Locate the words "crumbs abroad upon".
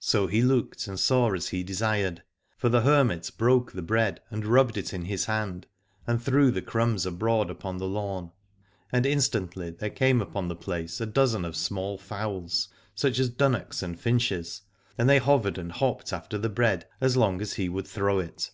6.62-7.76